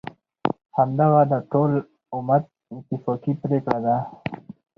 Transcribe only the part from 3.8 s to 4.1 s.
ده،